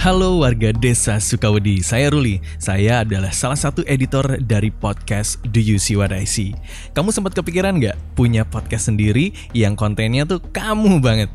Halo 0.00 0.40
warga 0.40 0.72
desa 0.72 1.20
Sukawedi, 1.20 1.84
saya 1.84 2.08
Ruli. 2.08 2.40
Saya 2.56 3.04
adalah 3.04 3.28
salah 3.36 3.60
satu 3.60 3.84
editor 3.84 4.40
dari 4.40 4.72
podcast 4.72 5.36
Do 5.52 5.60
You 5.60 5.76
See 5.76 5.92
What 5.92 6.16
I 6.16 6.24
See. 6.24 6.56
Kamu 6.96 7.12
sempat 7.12 7.36
kepikiran 7.36 7.76
nggak 7.76 8.16
punya 8.16 8.48
podcast 8.48 8.88
sendiri 8.88 9.36
yang 9.52 9.76
kontennya 9.76 10.24
tuh 10.24 10.40
kamu 10.56 11.04
banget? 11.04 11.28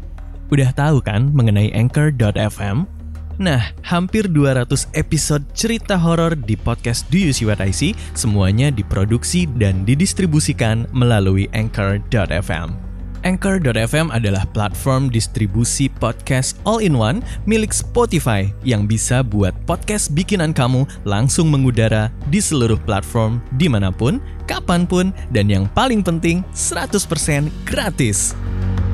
Udah 0.50 0.74
tahu 0.74 0.98
kan 0.98 1.30
mengenai 1.30 1.78
Anchor.fm? 1.78 2.90
Nah, 3.38 3.70
hampir 3.86 4.26
200 4.26 4.98
episode 4.98 5.46
cerita 5.54 5.94
horor 6.02 6.34
di 6.34 6.58
podcast 6.58 7.06
Do 7.14 7.22
You 7.22 7.38
See 7.38 7.46
What 7.46 7.62
I 7.62 7.70
See 7.70 7.94
semuanya 8.18 8.74
diproduksi 8.74 9.46
dan 9.46 9.86
didistribusikan 9.86 10.90
melalui 10.90 11.46
Anchor.fm. 11.54 12.95
Anchor.fm 13.26 14.14
adalah 14.14 14.46
platform 14.54 15.10
distribusi 15.10 15.90
podcast 15.90 16.62
all-in-one 16.62 17.26
milik 17.50 17.74
Spotify 17.74 18.46
yang 18.62 18.86
bisa 18.86 19.26
buat 19.26 19.52
podcast 19.66 20.14
bikinan 20.14 20.54
kamu 20.54 20.86
langsung 21.10 21.50
mengudara 21.50 22.14
di 22.30 22.38
seluruh 22.38 22.78
platform 22.86 23.42
di 23.58 23.66
mana 23.66 23.90
pun, 23.90 24.22
kapan 24.46 24.86
pun, 24.86 25.10
dan 25.34 25.50
yang 25.50 25.66
paling 25.74 26.06
penting 26.06 26.46
100% 26.54 27.50
gratis. 27.66 28.38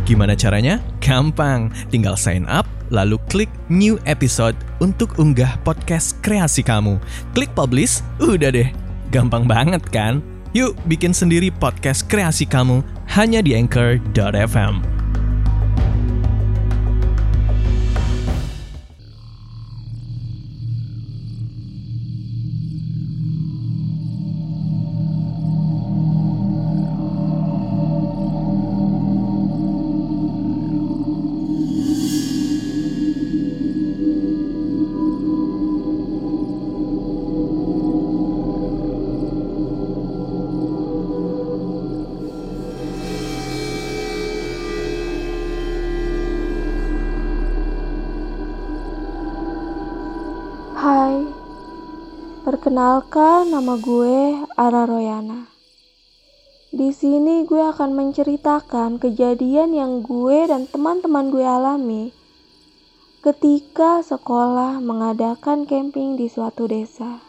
Gimana 0.07 0.33
caranya? 0.39 0.79
Gampang, 1.03 1.67
tinggal 1.91 2.15
sign 2.15 2.47
up, 2.47 2.63
lalu 2.87 3.19
klik 3.27 3.51
new 3.67 3.99
episode 4.07 4.55
untuk 4.79 5.19
unggah 5.19 5.59
podcast 5.67 6.15
kreasi 6.23 6.63
kamu. 6.63 6.95
Klik 7.35 7.51
publish, 7.51 7.99
udah 8.23 8.47
deh. 8.47 8.71
Gampang 9.11 9.43
banget 9.43 9.83
kan? 9.91 10.23
Yuk 10.51 10.75
bikin 10.83 11.15
sendiri 11.15 11.47
podcast 11.47 12.03
kreasi 12.11 12.43
kamu 12.43 12.83
hanya 13.07 13.39
di 13.39 13.55
anchor.fm. 13.55 14.90
perkenalkan 52.71 53.51
nama 53.51 53.75
gue 53.83 54.47
Ara 54.55 54.87
Royana. 54.87 55.43
Di 56.71 56.95
sini 56.95 57.43
gue 57.43 57.59
akan 57.59 57.91
menceritakan 57.91 58.95
kejadian 58.95 59.75
yang 59.75 59.99
gue 59.99 60.47
dan 60.47 60.71
teman-teman 60.71 61.35
gue 61.35 61.43
alami 61.43 62.15
ketika 63.27 63.99
sekolah 64.07 64.79
mengadakan 64.79 65.67
camping 65.67 66.15
di 66.15 66.31
suatu 66.31 66.63
desa. 66.71 67.19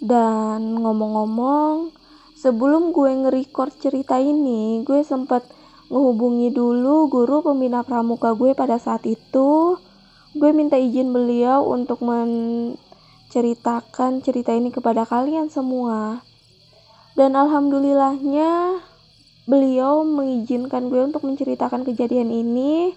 Dan 0.00 0.80
ngomong-ngomong, 0.80 1.92
sebelum 2.40 2.96
gue 2.96 3.20
nge-record 3.20 3.76
cerita 3.84 4.16
ini, 4.16 4.80
gue 4.80 5.04
sempat 5.04 5.44
ngehubungi 5.92 6.56
dulu 6.56 7.12
guru 7.12 7.44
pembina 7.44 7.84
pramuka 7.84 8.32
gue 8.32 8.56
pada 8.56 8.80
saat 8.80 9.04
itu 9.04 9.76
gue 10.30 10.50
minta 10.56 10.80
izin 10.80 11.12
beliau 11.12 11.68
untuk 11.68 12.00
menceritakan 13.30 14.26
cerita 14.26 14.50
ini 14.50 14.74
kepada 14.74 15.06
kalian 15.06 15.46
semua. 15.54 16.18
Dan 17.14 17.38
alhamdulillahnya 17.38 18.82
beliau 19.46 20.02
mengizinkan 20.02 20.90
gue 20.90 20.98
untuk 20.98 21.22
menceritakan 21.22 21.86
kejadian 21.86 22.26
ini 22.34 22.90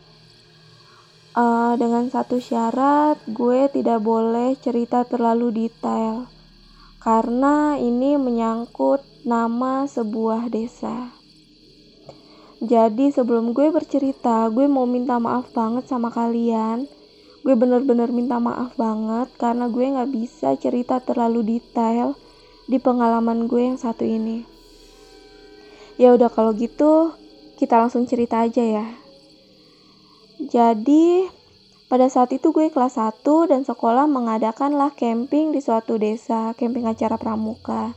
uh, 1.38 1.78
dengan 1.78 2.10
satu 2.10 2.42
syarat 2.42 3.22
gue 3.30 3.70
tidak 3.78 4.02
boleh 4.02 4.58
cerita 4.58 5.06
terlalu 5.06 5.70
detail 5.70 6.26
karena 6.98 7.78
ini 7.78 8.18
menyangkut 8.18 9.06
nama 9.30 9.86
sebuah 9.86 10.50
desa. 10.50 11.14
Jadi 12.58 13.14
sebelum 13.14 13.54
gue 13.54 13.70
bercerita, 13.70 14.50
gue 14.50 14.66
mau 14.66 14.90
minta 14.90 15.22
maaf 15.22 15.54
banget 15.54 15.86
sama 15.86 16.10
kalian 16.10 16.90
gue 17.44 17.56
bener-bener 17.60 18.08
minta 18.08 18.40
maaf 18.40 18.72
banget 18.80 19.28
karena 19.36 19.68
gue 19.68 19.84
nggak 19.84 20.12
bisa 20.16 20.56
cerita 20.56 21.04
terlalu 21.04 21.60
detail 21.60 22.16
di 22.72 22.80
pengalaman 22.80 23.52
gue 23.52 23.68
yang 23.68 23.76
satu 23.76 24.08
ini 24.08 24.48
ya 26.00 26.16
udah 26.16 26.32
kalau 26.32 26.56
gitu 26.56 27.12
kita 27.60 27.84
langsung 27.84 28.08
cerita 28.08 28.48
aja 28.48 28.64
ya 28.64 28.88
jadi 30.40 31.28
pada 31.92 32.08
saat 32.10 32.32
itu 32.34 32.56
gue 32.56 32.72
kelas 32.72 32.96
1 32.98 33.22
dan 33.52 33.62
sekolah 33.68 34.10
mengadakanlah 34.10 34.90
camping 34.98 35.54
di 35.54 35.62
suatu 35.62 36.02
desa, 36.02 36.58
camping 36.58 36.90
acara 36.90 37.22
pramuka. 37.22 37.94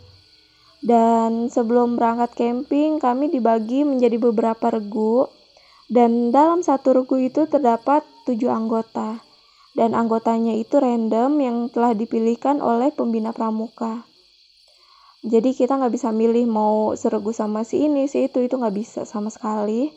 Dan 0.84 1.48
sebelum 1.48 1.96
berangkat 1.96 2.36
camping, 2.36 3.00
kami 3.00 3.32
dibagi 3.32 3.88
menjadi 3.88 4.20
beberapa 4.20 4.68
regu. 4.68 5.32
Dan 5.88 6.28
dalam 6.28 6.60
satu 6.60 7.00
regu 7.00 7.16
itu 7.24 7.48
terdapat 7.48 8.04
tujuh 8.28 8.52
anggota 8.52 9.25
dan 9.76 9.92
anggotanya 9.92 10.56
itu 10.56 10.80
random 10.80 11.36
yang 11.36 11.56
telah 11.68 11.92
dipilihkan 11.92 12.64
oleh 12.64 12.88
pembina 12.96 13.36
pramuka. 13.36 14.08
Jadi 15.20 15.52
kita 15.52 15.76
nggak 15.76 15.92
bisa 15.92 16.08
milih 16.16 16.48
mau 16.48 16.96
seregu 16.96 17.36
sama 17.36 17.60
si 17.68 17.84
ini, 17.84 18.08
si 18.08 18.24
itu, 18.24 18.40
itu 18.40 18.56
nggak 18.56 18.72
bisa 18.72 19.04
sama 19.04 19.28
sekali. 19.28 19.92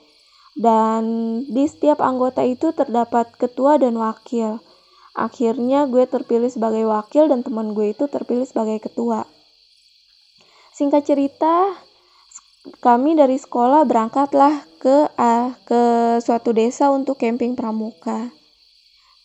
Dan 0.51 1.03
di 1.47 1.63
setiap 1.63 2.03
anggota 2.03 2.43
itu 2.43 2.75
terdapat 2.75 3.31
ketua 3.39 3.79
dan 3.79 3.95
wakil. 3.95 4.59
Akhirnya 5.15 5.87
gue 5.87 6.03
terpilih 6.03 6.51
sebagai 6.51 6.83
wakil 6.89 7.31
dan 7.31 7.45
teman 7.45 7.71
gue 7.71 7.95
itu 7.95 8.11
terpilih 8.11 8.43
sebagai 8.43 8.83
ketua. 8.83 9.23
Singkat 10.75 11.07
cerita, 11.07 11.75
kami 12.83 13.15
dari 13.15 13.39
sekolah 13.39 13.87
berangkatlah 13.87 14.65
ke 14.81 15.07
uh, 15.13 15.55
ke 15.63 15.81
suatu 16.19 16.51
desa 16.51 16.91
untuk 16.91 17.15
camping 17.21 17.55
pramuka. 17.55 18.38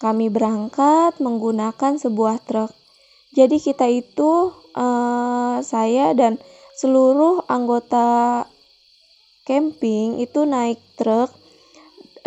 Kami 0.05 0.29
berangkat 0.29 1.17
menggunakan 1.17 1.97
sebuah 1.97 2.45
truk. 2.45 2.69
Jadi 3.33 3.57
kita 3.57 3.89
itu 3.89 4.53
uh, 4.77 5.65
saya 5.65 6.13
dan 6.13 6.37
seluruh 6.77 7.49
anggota 7.49 8.45
camping 9.49 10.21
itu 10.21 10.45
naik 10.45 10.77
truk 11.01 11.33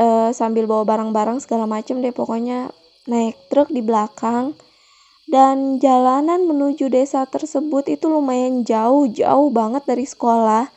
uh, 0.02 0.34
sambil 0.34 0.66
bawa 0.66 0.88
barang-barang 0.88 1.44
segala 1.44 1.70
macam 1.70 2.00
deh 2.00 2.16
pokoknya 2.16 2.72
naik 3.12 3.36
truk 3.52 3.68
di 3.74 3.84
belakang 3.84 4.56
dan 5.28 5.84
jalanan 5.84 6.48
menuju 6.48 6.88
desa 6.88 7.28
tersebut 7.28 7.92
itu 7.92 8.08
lumayan 8.08 8.64
jauh 8.64 9.12
jauh 9.12 9.52
banget 9.52 9.84
dari 9.84 10.08
sekolah 10.08 10.72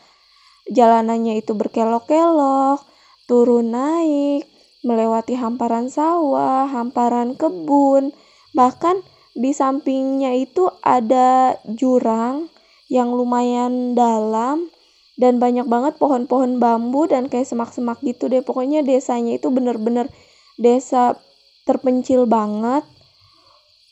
jalanannya 0.67 1.39
itu 1.39 1.55
berkelok-kelok 1.55 2.83
turun 3.31 3.71
naik 3.71 4.50
melewati 4.81 5.37
hamparan 5.37 5.93
sawah, 5.93 6.65
hamparan 6.69 7.37
kebun, 7.37 8.17
bahkan 8.57 9.01
di 9.37 9.55
sampingnya 9.55 10.35
itu 10.35 10.73
ada 10.81 11.61
jurang 11.69 12.51
yang 12.91 13.15
lumayan 13.15 13.95
dalam 13.95 14.73
dan 15.21 15.37
banyak 15.37 15.69
banget 15.69 16.01
pohon-pohon 16.01 16.59
bambu 16.59 17.07
dan 17.07 17.29
kayak 17.29 17.47
semak-semak 17.47 18.01
gitu 18.03 18.27
deh. 18.27 18.43
Pokoknya 18.43 18.81
desanya 18.81 19.37
itu 19.37 19.53
bener-bener 19.53 20.09
desa 20.57 21.21
terpencil 21.69 22.25
banget. 22.25 22.83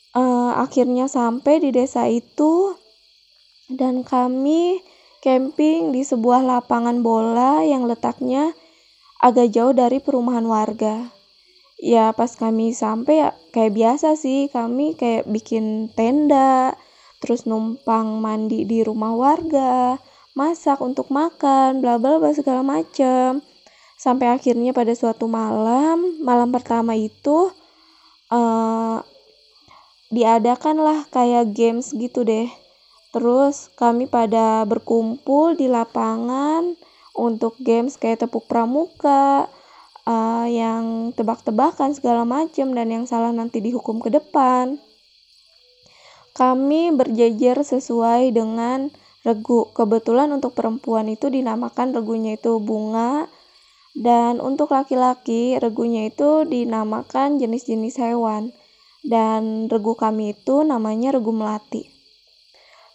Uh, 0.09 0.57
akhirnya 0.57 1.05
sampai 1.05 1.61
di 1.61 1.69
desa 1.69 2.09
itu 2.09 2.73
dan 3.69 4.01
kami 4.01 4.81
camping 5.21 5.93
di 5.93 6.01
sebuah 6.01 6.41
lapangan 6.41 7.05
bola 7.05 7.61
yang 7.61 7.85
letaknya 7.85 8.57
agak 9.19 9.51
jauh 9.51 9.75
dari 9.75 9.99
perumahan 9.99 10.47
warga. 10.47 11.11
Ya 11.79 12.11
pas 12.11 12.35
kami 12.35 12.75
sampai 12.75 13.23
ya 13.23 13.29
kayak 13.55 13.71
biasa 13.75 14.19
sih 14.19 14.51
kami 14.51 14.99
kayak 14.99 15.27
bikin 15.31 15.91
tenda, 15.95 16.75
terus 17.23 17.47
numpang 17.47 18.19
mandi 18.19 18.67
di 18.67 18.83
rumah 18.83 19.15
warga, 19.15 19.95
masak 20.35 20.79
untuk 20.83 21.07
makan, 21.07 21.79
bla 21.79 21.95
bla 21.95 22.19
bla 22.19 22.31
segala 22.35 22.63
macem. 22.63 23.39
Sampai 23.99 24.31
akhirnya 24.31 24.71
pada 24.71 24.95
suatu 24.95 25.27
malam, 25.27 26.23
malam 26.23 26.51
pertama 26.55 26.95
itu 26.95 27.51
uh, 28.31 28.99
diadakanlah 30.11 31.07
kayak 31.11 31.51
games 31.51 31.91
gitu 31.95 32.23
deh. 32.23 32.47
Terus 33.11 33.71
kami 33.75 34.07
pada 34.07 34.63
berkumpul 34.63 35.55
di 35.55 35.67
lapangan 35.67 36.75
untuk 37.19 37.59
games 37.59 37.99
kayak 37.99 38.23
tepuk 38.23 38.47
pramuka, 38.47 39.51
uh, 40.09 40.47
yang 40.49 41.11
tebak-tebakan 41.13 41.93
segala 41.93 42.25
macam 42.25 42.73
dan 42.73 42.87
yang 42.89 43.05
salah 43.05 43.29
nanti 43.29 43.61
dihukum 43.61 44.01
ke 44.01 44.09
depan. 44.09 44.81
Kami 46.33 46.95
berjejer 46.95 47.61
sesuai 47.61 48.31
dengan 48.31 48.87
regu. 49.27 49.69
Kebetulan 49.75 50.31
untuk 50.31 50.55
perempuan 50.55 51.11
itu 51.11 51.27
dinamakan 51.27 51.91
regunya 51.91 52.39
itu 52.39 52.57
bunga 52.63 53.27
dan 53.91 54.39
untuk 54.39 54.71
laki-laki 54.71 55.59
regunya 55.59 56.07
itu 56.07 56.47
dinamakan 56.47 57.37
jenis-jenis 57.37 57.99
hewan. 57.99 58.55
Dan 58.99 59.71
regu 59.71 59.95
kami 59.95 60.35
itu 60.35 60.63
namanya 60.63 61.15
regu 61.15 61.31
melati. 61.31 61.87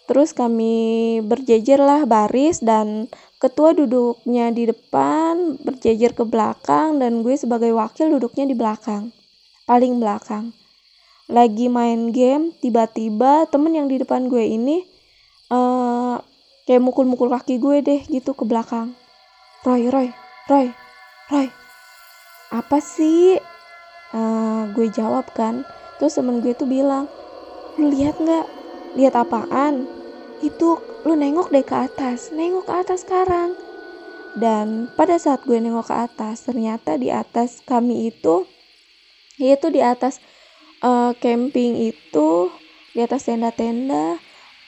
Terus 0.05 0.37
kami 0.37 1.21
berjejerlah 1.25 2.05
baris 2.05 2.61
dan 2.61 3.09
ketua 3.45 3.77
duduknya 3.77 4.49
di 4.57 4.65
depan, 4.65 5.61
berjejer 5.61 6.17
ke 6.17 6.25
belakang 6.25 6.97
dan 6.97 7.21
gue 7.21 7.37
sebagai 7.37 7.77
wakil 7.77 8.17
duduknya 8.17 8.49
di 8.49 8.57
belakang. 8.57 9.13
Paling 9.69 10.01
belakang. 10.01 10.57
Lagi 11.29 11.69
main 11.69 12.09
game, 12.09 12.57
tiba-tiba 12.65 13.45
temen 13.53 13.77
yang 13.77 13.85
di 13.85 14.01
depan 14.01 14.33
gue 14.33 14.49
ini 14.49 14.89
uh, 15.53 16.17
kayak 16.65 16.81
mukul-mukul 16.81 17.29
kaki 17.29 17.61
gue 17.61 17.85
deh 17.85 18.01
gitu 18.09 18.33
ke 18.33 18.49
belakang. 18.49 18.97
Roy, 19.61 19.93
Roy, 19.93 20.09
Roy, 20.49 20.73
Roy. 21.29 21.49
Apa 22.49 22.81
sih? 22.81 23.37
Uh, 24.17 24.73
gue 24.73 24.89
jawab 24.89 25.29
kan. 25.37 25.69
Terus 26.01 26.17
temen 26.17 26.41
gue 26.41 26.57
tuh 26.57 26.69
bilang, 26.69 27.13
lu 27.77 27.93
lihat 27.93 28.17
nggak 28.17 28.47
lihat 28.97 29.21
apaan 29.21 29.85
itu 30.43 30.81
lu 31.05 31.15
nengok 31.15 31.53
deh 31.53 31.63
ke 31.63 31.77
atas. 31.77 32.33
Nengok 32.35 32.67
ke 32.67 32.75
atas 32.75 33.07
sekarang. 33.07 33.55
Dan 34.35 34.91
pada 34.99 35.15
saat 35.21 35.47
gue 35.47 35.61
nengok 35.61 35.93
ke 35.93 35.95
atas 35.95 36.43
ternyata 36.49 36.99
di 36.99 37.15
atas 37.15 37.63
kami 37.63 38.11
itu 38.11 38.51
yaitu 39.39 39.71
di 39.71 39.83
atas 39.83 40.23
uh, 40.83 41.15
camping 41.19 41.91
itu 41.91 42.51
di 42.95 43.03
atas 43.03 43.27
tenda-tenda 43.27 44.19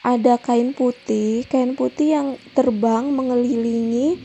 ada 0.07 0.39
kain 0.39 0.71
putih. 0.71 1.43
Kain 1.51 1.75
putih 1.75 2.15
yang 2.15 2.29
terbang 2.55 3.11
mengelilingi. 3.11 4.23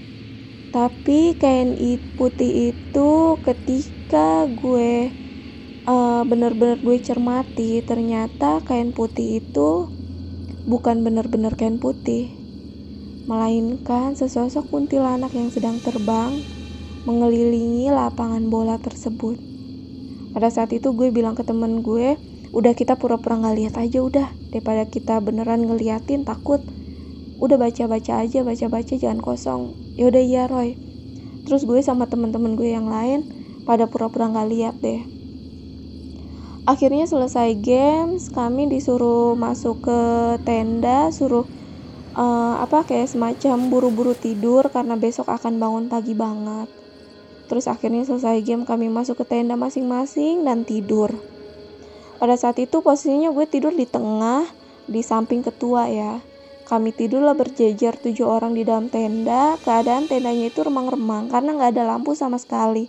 Tapi 0.71 1.35
kain 1.35 1.75
putih 2.15 2.71
itu 2.71 3.11
ketika 3.43 4.45
gue 4.47 5.11
uh, 5.83 6.21
bener-bener 6.23 6.79
gue 6.79 6.97
cermati 7.01 7.81
ternyata 7.83 8.61
kain 8.63 8.93
putih 8.95 9.43
itu 9.43 9.91
bukan 10.65 11.01
benar-benar 11.01 11.57
kain 11.57 11.81
putih 11.81 12.29
melainkan 13.25 14.17
sesosok 14.17 14.69
kuntilanak 14.69 15.33
yang 15.33 15.49
sedang 15.53 15.77
terbang 15.81 16.41
mengelilingi 17.05 17.89
lapangan 17.89 18.49
bola 18.49 18.77
tersebut. 18.77 19.37
Pada 20.33 20.49
saat 20.53 20.73
itu 20.73 20.93
gue 20.93 21.09
bilang 21.09 21.33
ke 21.33 21.41
temen 21.41 21.81
gue 21.81 22.17
udah 22.51 22.73
kita 22.75 22.99
pura-pura 22.99 23.39
nggak 23.41 23.55
lihat 23.57 23.75
aja 23.79 23.99
udah 24.03 24.27
daripada 24.53 24.85
kita 24.89 25.17
beneran 25.21 25.65
ngeliatin 25.65 26.25
takut. 26.27 26.61
Udah 27.41 27.57
baca-baca 27.57 28.21
aja 28.21 28.45
baca-baca 28.45 28.93
jangan 28.97 29.17
kosong. 29.17 29.73
Ya 29.97 30.09
udah 30.09 30.21
iya 30.21 30.43
Roy. 30.45 30.77
Terus 31.45 31.65
gue 31.65 31.81
sama 31.81 32.05
temen-temen 32.05 32.53
gue 32.53 32.69
yang 32.69 32.85
lain 32.85 33.25
pada 33.65 33.89
pura-pura 33.89 34.29
nggak 34.29 34.49
lihat 34.49 34.75
deh 34.81 35.20
akhirnya 36.61 37.09
selesai 37.09 37.57
games 37.57 38.29
kami 38.29 38.69
disuruh 38.69 39.33
masuk 39.33 39.81
ke 39.81 40.01
tenda 40.45 41.09
suruh 41.09 41.45
uh, 42.13 42.61
apa 42.61 42.85
kayak 42.85 43.09
semacam 43.09 43.57
buru-buru 43.73 44.13
tidur 44.13 44.69
karena 44.69 44.93
besok 44.97 45.29
akan 45.31 45.57
bangun 45.57 45.85
pagi 45.89 46.13
banget. 46.13 46.69
Terus 47.49 47.67
akhirnya 47.67 48.07
selesai 48.07 48.39
game 48.45 48.63
kami 48.63 48.87
masuk 48.87 49.19
ke 49.23 49.25
tenda 49.27 49.59
masing-masing 49.59 50.47
dan 50.47 50.63
tidur. 50.63 51.11
Pada 52.21 52.37
saat 52.37 52.61
itu 52.61 52.79
posisinya 52.79 53.33
gue 53.33 53.49
tidur 53.49 53.73
di 53.73 53.89
tengah 53.89 54.45
di 54.85 55.01
samping 55.01 55.41
ketua 55.43 55.89
ya. 55.89 56.21
Kami 56.69 56.95
tidurlah 56.95 57.35
berjejer 57.35 57.99
tujuh 57.99 58.23
orang 58.23 58.55
di 58.55 58.63
dalam 58.63 58.87
tenda. 58.87 59.59
Keadaan 59.59 60.07
tendanya 60.07 60.47
itu 60.47 60.63
remang-remang 60.63 61.27
karena 61.27 61.59
nggak 61.59 61.75
ada 61.75 61.83
lampu 61.83 62.15
sama 62.15 62.39
sekali. 62.39 62.87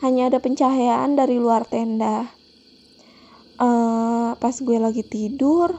Hanya 0.00 0.32
ada 0.32 0.40
pencahayaan 0.40 1.18
dari 1.18 1.36
luar 1.36 1.68
tenda 1.68 2.37
uh, 3.58 4.38
pas 4.38 4.54
gue 4.54 4.78
lagi 4.78 5.02
tidur 5.02 5.74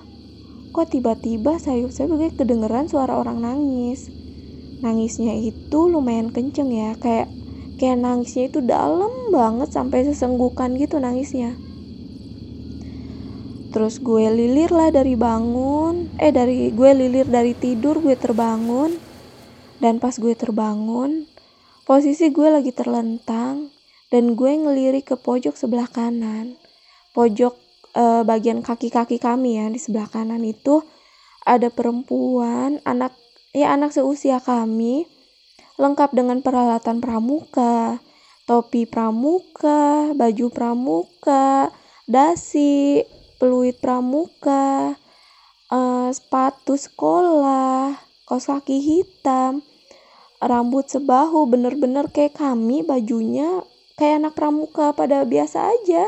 kok 0.69 0.93
tiba-tiba 0.93 1.57
sayup 1.57 1.89
saya 1.89 2.11
gue 2.13 2.29
kedengeran 2.35 2.85
suara 2.85 3.17
orang 3.17 3.41
nangis. 3.41 4.11
Nangisnya 4.79 5.35
itu 5.35 5.89
lumayan 5.89 6.31
kenceng 6.31 6.71
ya 6.71 6.95
kayak 6.95 7.27
kayak 7.81 7.99
nangisnya 7.99 8.47
itu 8.47 8.59
dalam 8.63 9.33
banget 9.33 9.73
sampai 9.73 10.05
sesenggukan 10.07 10.77
gitu 10.77 11.01
nangisnya. 11.01 11.57
Terus 13.69 14.01
gue 14.01 14.29
lilir 14.29 14.73
lah 14.73 14.89
dari 14.89 15.13
bangun 15.13 16.13
eh 16.17 16.33
dari 16.33 16.69
gue 16.73 16.91
lilir 16.93 17.27
dari 17.27 17.57
tidur 17.57 17.99
gue 17.99 18.15
terbangun. 18.15 19.09
Dan 19.79 19.95
pas 20.03 20.11
gue 20.11 20.35
terbangun 20.35 21.23
posisi 21.87 22.27
gue 22.35 22.51
lagi 22.51 22.75
terlentang 22.75 23.71
dan 24.11 24.35
gue 24.35 24.51
ngelirik 24.51 25.07
ke 25.07 25.15
pojok 25.15 25.55
sebelah 25.55 25.87
kanan. 25.87 26.59
Pojok 27.15 27.68
uh, 27.95 28.21
bagian 28.25 28.61
kaki-kaki 28.65 29.17
kami 29.17 29.57
ya 29.61 29.65
di 29.69 29.79
sebelah 29.79 30.09
kanan 30.09 30.43
itu 30.43 30.83
ada 31.45 31.71
perempuan 31.71 32.83
anak 32.85 33.15
ya 33.55 33.73
anak 33.73 33.95
seusia 33.95 34.37
kami 34.43 35.09
lengkap 35.79 36.11
dengan 36.11 36.43
peralatan 36.43 36.99
pramuka 36.99 38.03
topi 38.45 38.83
pramuka 38.89 40.11
baju 40.13 40.45
pramuka 40.51 41.71
dasi 42.09 43.05
peluit 43.39 43.77
pramuka 43.79 44.97
uh, 45.71 46.09
sepatu 46.11 46.75
sekolah 46.75 47.95
kaos 48.27 48.49
kaki 48.49 48.77
hitam 48.81 49.63
rambut 50.43 50.87
sebahu 50.87 51.47
bener-bener 51.47 52.11
kayak 52.11 52.35
kami 52.37 52.83
bajunya 52.83 53.63
kayak 53.99 54.23
anak 54.23 54.33
pramuka 54.35 54.95
pada 54.95 55.23
biasa 55.23 55.71
aja 55.75 56.07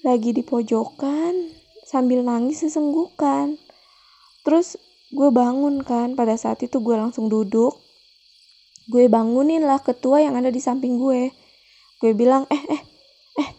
lagi 0.00 0.32
di 0.32 0.40
pojokan 0.40 1.52
sambil 1.84 2.24
nangis 2.24 2.64
sesenggukan. 2.64 3.60
Terus 4.46 4.80
gue 5.12 5.28
bangun 5.28 5.84
kan, 5.84 6.16
pada 6.16 6.38
saat 6.38 6.62
itu 6.64 6.80
gue 6.80 6.96
langsung 6.96 7.28
duduk. 7.28 7.76
Gue 8.88 9.10
bangunin 9.10 9.66
lah 9.66 9.82
ketua 9.82 10.24
yang 10.24 10.38
ada 10.40 10.48
di 10.48 10.62
samping 10.62 10.96
gue. 10.96 11.34
Gue 12.00 12.12
bilang, 12.16 12.48
eh, 12.48 12.64
eh, 12.72 12.82
eh, 13.44 13.50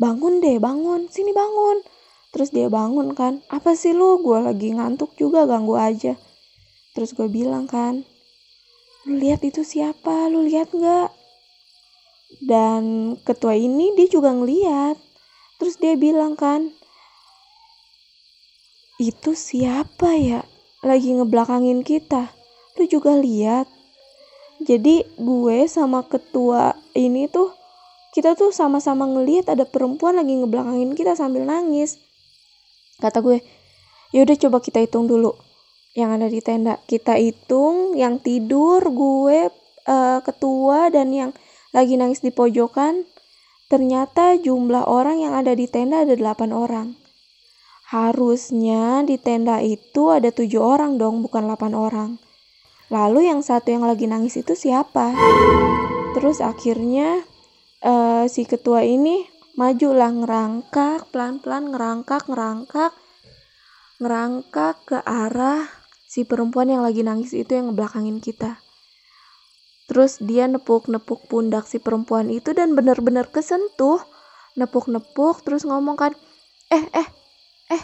bangun 0.00 0.40
deh, 0.40 0.56
bangun, 0.56 1.10
sini 1.12 1.36
bangun. 1.36 1.84
Terus 2.32 2.50
dia 2.50 2.66
bangun 2.72 3.14
kan, 3.14 3.44
apa 3.52 3.76
sih 3.76 3.92
lu? 3.92 4.18
Gue 4.24 4.40
lagi 4.42 4.72
ngantuk 4.74 5.14
juga, 5.14 5.44
ganggu 5.44 5.76
aja. 5.76 6.16
Terus 6.96 7.12
gue 7.12 7.28
bilang 7.28 7.68
kan, 7.68 8.02
lu 9.04 9.20
lihat 9.20 9.44
itu 9.44 9.62
siapa? 9.62 10.32
Lu 10.32 10.42
lihat 10.46 10.72
nggak? 10.72 11.10
Dan 12.42 13.14
ketua 13.22 13.54
ini 13.54 13.94
dia 13.94 14.10
juga 14.10 14.34
ngeliat 14.34 15.13
Terus 15.58 15.78
dia 15.78 15.94
bilang 15.94 16.34
kan, 16.34 16.74
itu 18.98 19.34
siapa 19.34 20.14
ya 20.14 20.46
lagi 20.86 21.14
ngebelakangin 21.14 21.82
kita? 21.82 22.30
Lu 22.78 22.84
juga 22.86 23.14
lihat. 23.18 23.66
Jadi 24.62 25.02
gue 25.18 25.58
sama 25.66 26.06
ketua 26.06 26.78
ini 26.94 27.26
tuh 27.26 27.52
kita 28.14 28.38
tuh 28.38 28.54
sama-sama 28.54 29.10
ngelihat 29.10 29.50
ada 29.50 29.66
perempuan 29.66 30.14
lagi 30.14 30.38
ngebelakangin 30.38 30.94
kita 30.94 31.18
sambil 31.18 31.42
nangis. 31.42 31.98
Kata 33.02 33.18
gue, 33.18 33.42
yaudah 34.14 34.38
coba 34.38 34.62
kita 34.62 34.78
hitung 34.78 35.10
dulu 35.10 35.34
yang 35.98 36.14
ada 36.14 36.30
di 36.30 36.38
tenda. 36.38 36.78
Kita 36.86 37.18
hitung 37.18 37.98
yang 37.98 38.22
tidur 38.22 38.78
gue 38.86 39.50
uh, 39.90 40.18
ketua 40.22 40.94
dan 40.94 41.10
yang 41.10 41.30
lagi 41.74 41.98
nangis 41.98 42.22
di 42.22 42.30
pojokan 42.30 43.02
Ternyata 43.68 44.36
jumlah 44.36 44.84
orang 44.84 45.24
yang 45.24 45.32
ada 45.32 45.56
di 45.56 45.64
tenda 45.64 46.04
ada 46.04 46.12
8 46.12 46.52
orang. 46.52 46.96
Harusnya 47.88 49.04
di 49.04 49.16
tenda 49.16 49.64
itu 49.64 50.12
ada 50.12 50.28
tujuh 50.28 50.60
orang 50.60 51.00
dong, 51.00 51.24
bukan 51.24 51.48
8 51.48 51.72
orang. 51.72 52.20
Lalu 52.92 53.32
yang 53.32 53.40
satu 53.40 53.72
yang 53.72 53.84
lagi 53.88 54.04
nangis 54.04 54.36
itu 54.36 54.52
siapa? 54.52 55.16
Terus 56.12 56.44
akhirnya 56.44 57.24
uh, 57.84 58.28
si 58.28 58.44
ketua 58.44 58.84
ini 58.84 59.24
majulah 59.54 60.10
ngerangkak, 60.10 61.08
pelan-pelan 61.14 61.70
ngerangkak, 61.70 62.26
ngerangkak, 62.26 62.92
ngerangkak 64.02 64.76
ke 64.84 64.98
arah 65.00 65.64
si 66.04 66.26
perempuan 66.26 66.70
yang 66.70 66.82
lagi 66.82 67.06
nangis 67.06 67.32
itu 67.32 67.54
yang 67.54 67.70
ngebelakangin 67.70 68.18
kita. 68.18 68.63
Terus 69.84 70.20
dia 70.20 70.48
nepuk-nepuk 70.48 71.28
pundak 71.28 71.68
si 71.68 71.76
perempuan 71.76 72.32
itu 72.32 72.56
dan 72.56 72.72
benar-benar 72.72 73.28
kesentuh. 73.28 74.00
Nepuk-nepuk 74.56 75.42
terus 75.44 75.66
ngomong 75.66 75.98
kan, 75.98 76.12
"Eh, 76.70 76.84
eh, 76.94 77.08
eh, 77.68 77.82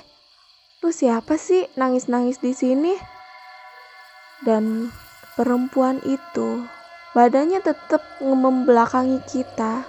lu 0.80 0.94
siapa 0.94 1.36
sih 1.36 1.66
nangis-nangis 1.76 2.40
di 2.40 2.56
sini?" 2.56 2.94
Dan 4.46 4.88
perempuan 5.36 6.00
itu 6.06 6.64
badannya 7.10 7.58
tetap 7.58 8.06
membelakangi 8.22 9.18
kita 9.26 9.82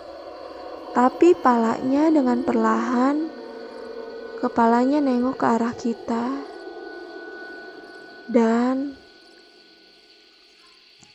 tapi 0.92 1.38
palanya 1.38 2.12
dengan 2.12 2.42
perlahan 2.42 3.30
kepalanya 4.42 5.00
nengok 5.00 5.38
ke 5.38 5.46
arah 5.46 5.76
kita 5.78 6.26
dan 8.26 9.01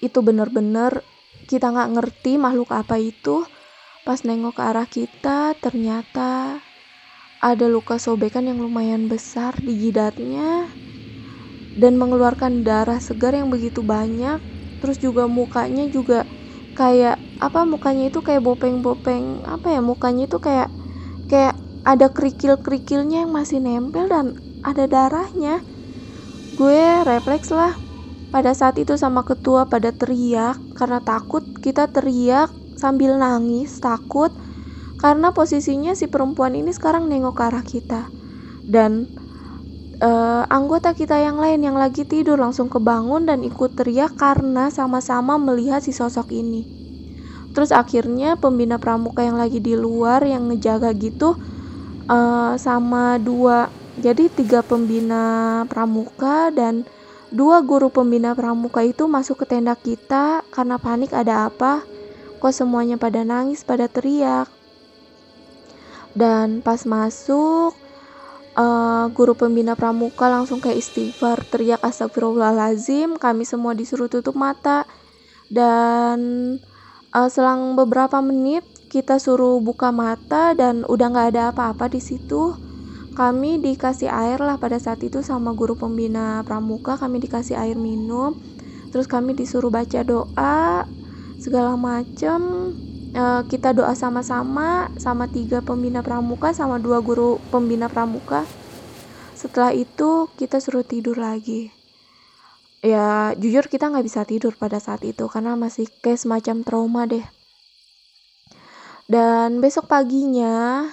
itu 0.00 0.18
benar-benar 0.20 1.04
kita 1.46 1.70
nggak 1.70 1.90
ngerti 1.96 2.32
makhluk 2.36 2.74
apa 2.74 2.98
itu. 3.00 3.46
Pas 4.06 4.22
nengok 4.22 4.58
ke 4.58 4.62
arah 4.62 4.86
kita 4.86 5.58
ternyata 5.58 6.62
ada 7.42 7.66
luka 7.66 7.98
sobekan 7.98 8.46
yang 8.46 8.62
lumayan 8.62 9.10
besar 9.10 9.58
di 9.60 9.74
jidatnya 9.76 10.70
dan 11.76 11.98
mengeluarkan 12.00 12.64
darah 12.64 13.02
segar 13.02 13.34
yang 13.34 13.50
begitu 13.50 13.82
banyak. 13.82 14.38
Terus 14.78 15.02
juga 15.02 15.26
mukanya 15.26 15.88
juga 15.90 16.28
kayak 16.76 17.18
apa 17.36 17.68
mukanya 17.68 18.08
itu 18.08 18.24
kayak 18.24 18.40
bopeng-bopeng 18.44 19.44
apa 19.44 19.76
ya 19.76 19.80
mukanya 19.84 20.24
itu 20.24 20.40
kayak 20.40 20.72
kayak 21.28 21.56
ada 21.84 22.08
kerikil-kerikilnya 22.10 23.24
yang 23.28 23.32
masih 23.32 23.60
nempel 23.60 24.08
dan 24.08 24.34
ada 24.64 24.84
darahnya. 24.88 25.62
Gue 26.56 27.04
refleks 27.04 27.52
lah 27.52 27.85
pada 28.36 28.52
saat 28.52 28.76
itu 28.76 29.00
sama 29.00 29.24
ketua 29.24 29.64
pada 29.64 29.96
teriak 29.96 30.60
karena 30.76 31.00
takut 31.00 31.40
kita 31.64 31.88
teriak 31.88 32.52
sambil 32.76 33.16
nangis 33.16 33.80
takut 33.80 34.28
karena 35.00 35.32
posisinya 35.32 35.96
si 35.96 36.04
perempuan 36.04 36.52
ini 36.52 36.68
sekarang 36.68 37.08
nengok 37.08 37.32
ke 37.32 37.42
arah 37.48 37.64
kita. 37.64 38.12
Dan 38.60 39.08
uh, 40.04 40.44
anggota 40.52 40.92
kita 40.92 41.16
yang 41.16 41.40
lain 41.40 41.64
yang 41.64 41.80
lagi 41.80 42.04
tidur 42.04 42.36
langsung 42.36 42.68
kebangun 42.68 43.24
dan 43.24 43.40
ikut 43.40 43.72
teriak 43.72 44.20
karena 44.20 44.68
sama-sama 44.68 45.40
melihat 45.40 45.80
si 45.80 45.96
sosok 45.96 46.28
ini. 46.28 46.68
Terus 47.56 47.72
akhirnya 47.72 48.36
pembina 48.36 48.76
pramuka 48.76 49.24
yang 49.24 49.40
lagi 49.40 49.64
di 49.64 49.72
luar 49.72 50.20
yang 50.28 50.52
ngejaga 50.52 50.92
gitu 50.92 51.40
uh, 52.04 52.52
sama 52.60 53.16
dua 53.16 53.72
jadi 53.96 54.28
tiga 54.28 54.60
pembina 54.60 55.64
pramuka 55.72 56.52
dan 56.52 56.84
dua 57.34 57.62
guru 57.62 57.90
pembina 57.90 58.34
pramuka 58.34 58.82
itu 58.86 59.10
masuk 59.10 59.42
ke 59.42 59.56
tenda 59.56 59.74
kita 59.74 60.46
karena 60.54 60.76
panik 60.78 61.10
ada 61.10 61.50
apa. 61.50 61.82
Kok 62.38 62.52
semuanya 62.52 63.00
pada 63.00 63.24
nangis 63.24 63.64
pada 63.64 63.88
teriak. 63.88 64.46
Dan 66.16 66.64
pas 66.64 66.84
masuk 66.88 67.76
uh, 68.56 69.06
guru 69.12 69.36
pembina 69.36 69.76
pramuka 69.76 70.28
langsung 70.28 70.60
kayak 70.60 70.80
istighfar 70.80 71.44
teriak 71.48 71.80
astagfirullahalazim 71.84 73.20
kami 73.20 73.44
semua 73.44 73.72
disuruh 73.72 74.08
tutup 74.08 74.36
mata. 74.36 74.84
Dan 75.48 76.18
uh, 77.14 77.28
selang 77.32 77.74
beberapa 77.78 78.20
menit 78.20 78.64
kita 78.92 79.18
suruh 79.18 79.58
buka 79.58 79.90
mata 79.90 80.54
dan 80.54 80.86
udah 80.86 81.06
nggak 81.10 81.28
ada 81.34 81.42
apa-apa 81.50 81.90
di 81.90 82.00
situ 82.00 82.65
kami 83.16 83.56
dikasih 83.64 84.12
air 84.12 84.36
lah 84.36 84.60
pada 84.60 84.76
saat 84.76 85.00
itu 85.00 85.24
sama 85.24 85.56
guru 85.56 85.72
pembina 85.72 86.44
pramuka. 86.44 87.00
Kami 87.00 87.16
dikasih 87.24 87.56
air 87.56 87.74
minum. 87.80 88.36
Terus 88.92 89.08
kami 89.08 89.32
disuruh 89.32 89.72
baca 89.72 90.04
doa 90.04 90.84
segala 91.40 91.74
macem. 91.80 92.40
Uh, 93.16 93.40
kita 93.48 93.72
doa 93.72 93.96
sama-sama 93.96 94.92
sama 95.00 95.24
tiga 95.32 95.64
pembina 95.64 96.04
pramuka 96.04 96.52
sama 96.52 96.76
dua 96.76 97.00
guru 97.00 97.40
pembina 97.48 97.88
pramuka. 97.88 98.44
Setelah 99.32 99.72
itu 99.72 100.28
kita 100.36 100.60
suruh 100.60 100.84
tidur 100.84 101.16
lagi. 101.16 101.72
Ya 102.84 103.32
jujur 103.40 103.72
kita 103.72 103.88
nggak 103.88 104.04
bisa 104.04 104.28
tidur 104.28 104.52
pada 104.52 104.76
saat 104.76 105.00
itu 105.08 105.24
karena 105.32 105.56
masih 105.56 105.88
kayak 106.04 106.20
semacam 106.20 106.56
trauma 106.60 107.02
deh. 107.08 107.24
Dan 109.08 109.64
besok 109.64 109.88
paginya 109.88 110.84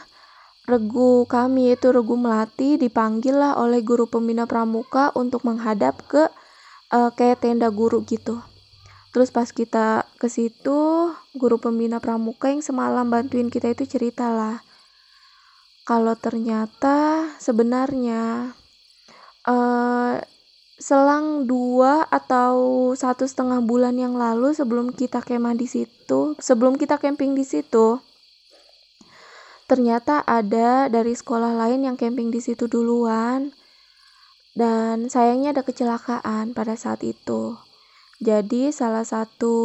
regu 0.64 1.28
kami 1.28 1.76
itu 1.76 1.92
regu 1.92 2.16
melati 2.16 2.80
dipanggil 2.80 3.36
lah 3.36 3.60
oleh 3.60 3.84
guru 3.84 4.08
pembina 4.08 4.48
pramuka 4.48 5.12
untuk 5.14 5.44
menghadap 5.44 6.00
ke 6.08 6.32
uh, 6.92 7.12
kayak 7.12 7.44
tenda 7.44 7.68
guru 7.68 8.02
gitu 8.08 8.40
Terus 9.14 9.30
pas 9.30 9.46
kita 9.46 10.10
ke 10.18 10.26
situ, 10.26 11.14
guru 11.38 11.62
pembina 11.62 12.02
pramuka 12.02 12.50
yang 12.50 12.66
semalam 12.66 13.06
bantuin 13.06 13.54
kita 13.54 13.70
itu 13.70 13.86
cerita 13.86 14.34
lah. 14.34 14.66
Kalau 15.86 16.18
ternyata 16.18 17.30
sebenarnya 17.38 18.58
uh, 19.46 20.18
selang 20.82 21.46
dua 21.46 22.10
atau 22.10 22.90
satu 22.98 23.30
setengah 23.30 23.62
bulan 23.62 24.02
yang 24.02 24.18
lalu 24.18 24.58
sebelum 24.58 24.90
kita 24.90 25.22
kemah 25.22 25.54
di 25.54 25.70
situ, 25.70 26.34
sebelum 26.42 26.82
kita 26.82 26.98
camping 26.98 27.38
di 27.38 27.46
situ, 27.46 28.02
ternyata 29.66 30.22
ada 30.26 30.92
dari 30.92 31.16
sekolah 31.16 31.56
lain 31.56 31.88
yang 31.88 31.96
camping 31.96 32.30
di 32.30 32.44
situ 32.44 32.68
duluan 32.68 33.56
dan 34.54 35.10
sayangnya 35.10 35.56
ada 35.56 35.64
kecelakaan 35.66 36.54
pada 36.54 36.78
saat 36.78 37.02
itu 37.02 37.58
jadi 38.24 38.72
salah 38.72 39.04
satu 39.04 39.56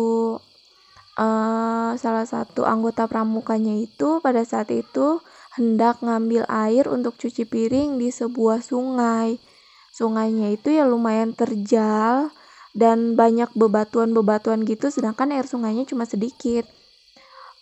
uh, 1.19 1.93
salah 1.99 2.25
satu 2.25 2.65
anggota 2.65 3.11
pramukanya 3.11 3.75
itu 3.75 4.23
pada 4.23 4.47
saat 4.47 4.71
itu 4.71 5.21
hendak 5.59 5.99
ngambil 6.01 6.47
air 6.47 6.87
untuk 6.87 7.19
cuci 7.19 7.45
piring 7.45 7.99
di 7.99 8.15
sebuah 8.15 8.63
sungai. 8.63 9.43
Sungainya 9.91 10.55
itu 10.55 10.71
ya 10.71 10.87
lumayan 10.87 11.35
terjal 11.35 12.31
dan 12.79 13.19
banyak 13.19 13.51
bebatuan-bebatuan 13.59 14.63
gitu 14.63 14.95
sedangkan 14.95 15.35
air 15.35 15.47
sungainya 15.51 15.83
cuma 15.87 16.07
sedikit. 16.07 16.63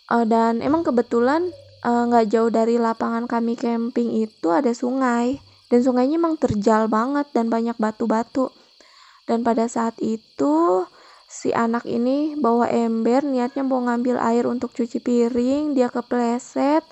Uh, 0.07 0.23
dan 0.23 0.61
emang 0.61 0.85
kebetulan 0.85 1.49
nggak 1.87 2.25
uh, 2.27 2.29
jauh 2.29 2.51
dari 2.51 2.75
lapangan 2.75 3.31
kami 3.31 3.55
camping 3.55 4.11
itu 4.19 4.51
ada 4.51 4.75
sungai. 4.75 5.39
Dan 5.67 5.83
sungainya 5.83 6.19
emang 6.19 6.35
terjal 6.39 6.87
banget 6.91 7.27
dan 7.31 7.47
banyak 7.47 7.75
batu-batu. 7.79 8.51
Dan 9.27 9.43
pada 9.43 9.67
saat 9.67 9.99
itu 9.99 10.83
si 11.27 11.51
anak 11.51 11.83
ini 11.83 12.39
bawa 12.39 12.71
ember 12.71 13.23
niatnya 13.27 13.67
mau 13.67 13.83
ngambil 13.83 14.15
air 14.19 14.47
untuk 14.47 14.71
cuci 14.71 15.03
piring 15.03 15.75
dia 15.75 15.91
kepleset. 15.91 16.83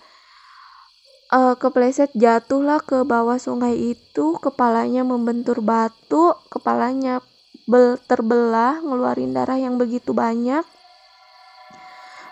Uh, 1.31 1.55
kepleset 1.55 2.11
jatuhlah 2.15 2.83
ke 2.83 3.03
bawah 3.03 3.39
sungai 3.39 3.75
itu 3.95 4.37
kepalanya 4.39 5.01
membentur 5.01 5.59
batu 5.59 6.37
kepalanya 6.53 7.17
bel 7.65 7.97
terbelah 7.97 8.77
ngeluarin 8.85 9.33
darah 9.33 9.57
yang 9.57 9.81
begitu 9.81 10.13
banyak 10.13 10.61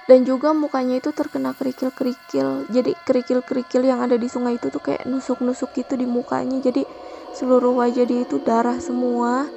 dan 0.04 0.28
juga 0.28 0.52
mukanya 0.52 1.00
itu 1.00 1.16
terkena 1.16 1.56
kerikil-kerikil. 1.56 2.68
Jadi 2.68 2.92
kerikil-kerikil 3.08 3.88
yang 3.88 4.04
ada 4.04 4.20
di 4.20 4.28
sungai 4.28 4.60
itu 4.60 4.68
tuh 4.68 4.84
kayak 4.84 5.08
nusuk-nusuk 5.08 5.72
gitu 5.72 5.96
di 5.96 6.04
mukanya. 6.04 6.60
Jadi 6.60 6.84
seluruh 7.32 7.72
wajah 7.80 8.04
dia 8.04 8.28
itu 8.28 8.44
darah 8.44 8.84
semua. 8.84 9.48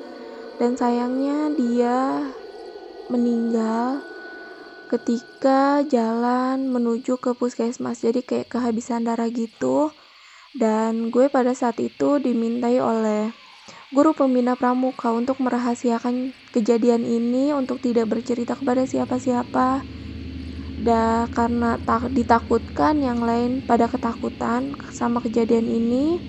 Dan 0.57 0.79
sayangnya 0.79 1.51
dia 1.53 2.31
meninggal 3.11 4.07
ketika 4.87 5.83
jalan 5.83 6.71
menuju 6.71 7.19
ke 7.19 7.35
puskesmas. 7.35 8.07
Jadi 8.07 8.23
kayak 8.23 8.47
kehabisan 8.55 9.03
darah 9.03 9.27
gitu. 9.27 9.91
Dan 10.55 11.11
gue 11.11 11.27
pada 11.27 11.59
saat 11.59 11.83
itu 11.83 12.23
dimintai 12.23 12.79
oleh 12.79 13.35
guru 13.91 14.15
pembina 14.15 14.55
pramuka 14.55 15.11
untuk 15.11 15.43
merahasiakan 15.43 16.31
kejadian 16.55 17.03
ini 17.03 17.51
untuk 17.51 17.83
tidak 17.83 18.15
bercerita 18.15 18.55
kepada 18.55 18.87
siapa-siapa 18.87 19.96
dan 20.87 21.27
karena 21.35 21.83
tak 21.83 22.15
ditakutkan 22.15 23.03
yang 23.03 23.27
lain 23.27 23.59
pada 23.67 23.91
ketakutan 23.91 24.79
sama 24.95 25.19
kejadian 25.19 25.67
ini. 25.67 26.23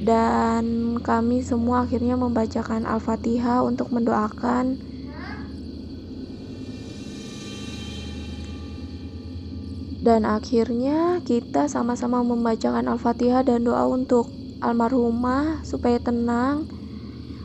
Dan 0.00 0.96
kami 1.04 1.44
semua 1.44 1.84
akhirnya 1.84 2.16
membacakan 2.16 2.88
Al-Fatihah 2.88 3.60
untuk 3.60 3.92
mendoakan. 3.92 4.80
Dan 10.00 10.24
akhirnya 10.24 11.20
kita 11.20 11.68
sama-sama 11.68 12.24
membacakan 12.24 12.88
Al-Fatihah 12.88 13.44
dan 13.44 13.68
doa 13.68 13.84
untuk 13.84 14.32
almarhumah 14.64 15.68
supaya 15.68 16.00
tenang. 16.00 16.64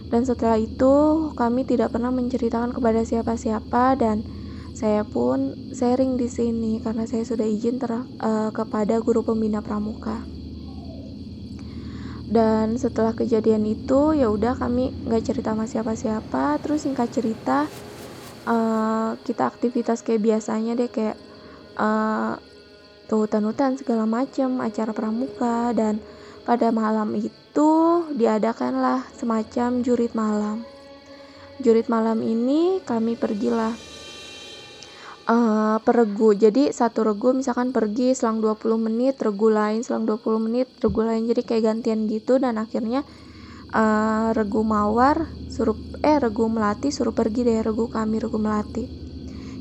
Dan 0.08 0.24
setelah 0.24 0.56
itu 0.56 1.28
kami 1.36 1.68
tidak 1.68 1.92
pernah 1.92 2.16
menceritakan 2.16 2.72
kepada 2.72 3.04
siapa-siapa 3.04 4.00
dan 4.00 4.24
saya 4.75 5.08
pun 5.08 5.72
sharing 5.72 6.20
di 6.20 6.27
sini 6.27 6.84
karena 6.84 7.08
saya 7.08 7.24
sudah 7.24 7.48
izin 7.48 7.79
ter, 7.79 7.96
uh, 7.96 8.51
kepada 8.51 9.00
guru 9.00 9.24
pembina 9.24 9.63
pramuka. 9.63 10.20
Dan 12.27 12.75
setelah 12.75 13.15
kejadian 13.15 13.63
itu 13.63 14.12
ya 14.12 14.27
udah 14.27 14.60
kami 14.60 14.91
nggak 15.08 15.24
cerita 15.32 15.55
sama 15.55 15.63
siapa-siapa. 15.63 16.60
Terus 16.60 16.84
singkat 16.84 17.08
cerita 17.08 17.72
uh, 18.44 19.15
kita 19.24 19.48
aktivitas 19.48 20.03
kayak 20.03 20.27
biasanya 20.27 20.75
deh 20.75 20.91
kayak 20.91 21.15
uh, 21.79 22.36
ke 23.08 23.15
hutan-hutan 23.15 23.79
segala 23.79 24.03
macam 24.03 24.60
acara 24.60 24.91
pramuka. 24.91 25.72
Dan 25.72 26.03
pada 26.44 26.75
malam 26.75 27.15
itu 27.15 27.72
diadakanlah 28.12 29.08
semacam 29.15 29.79
jurit 29.88 30.12
malam. 30.12 30.67
Jurit 31.63 31.88
malam 31.88 32.20
ini 32.20 32.84
kami 32.84 33.15
pergilah 33.15 33.95
uh, 35.25 35.77
jadi 36.38 36.70
satu 36.70 37.05
regu 37.05 37.34
misalkan 37.34 37.74
pergi 37.74 38.13
selang 38.13 38.41
20 38.41 38.77
menit 38.77 39.17
regu 39.22 39.50
lain 39.50 39.82
selang 39.82 40.05
20 40.05 40.38
menit 40.41 40.67
regu 40.82 41.01
lain. 41.01 41.25
Jadi 41.25 41.41
kayak 41.41 41.63
gantian 41.74 42.05
gitu. 42.10 42.38
Dan 42.38 42.62
akhirnya 42.62 43.03
uh, 43.74 44.32
regu 44.34 44.62
mawar 44.62 45.34
suruh 45.50 45.77
eh 46.05 46.17
regu 46.22 46.46
melati 46.50 46.94
suruh 46.94 47.13
pergi 47.13 47.46
deh. 47.46 47.60
Regu 47.65 47.89
kami 47.89 48.22
regu 48.22 48.38
melati. 48.38 48.86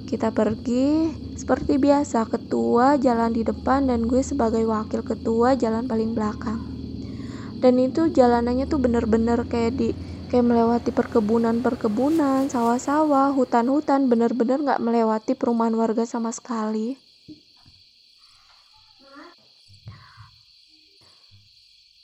Kita 0.04 0.30
pergi 0.30 1.12
seperti 1.33 1.80
biasa. 1.80 2.28
Ketua 2.28 3.00
jalan 3.00 3.33
di 3.33 3.42
depan 3.42 3.88
dan 3.88 4.04
gue 4.04 4.21
sebagai 4.21 4.62
wakil 4.68 5.00
ketua 5.00 5.56
jalan 5.56 5.88
paling 5.88 6.12
belakang. 6.12 6.61
Dan 7.64 7.80
itu 7.80 8.12
jalanannya 8.12 8.68
tuh 8.68 8.76
bener-bener 8.76 9.49
kayak 9.49 9.73
di 9.80 9.88
kayak 10.35 10.50
melewati 10.50 10.91
perkebunan-perkebunan, 10.91 12.50
sawah-sawah, 12.50 13.31
hutan-hutan, 13.38 14.11
bener-bener 14.11 14.59
nggak 14.67 14.83
melewati 14.83 15.38
perumahan 15.38 15.79
warga 15.79 16.03
sama 16.03 16.35
sekali. 16.35 16.99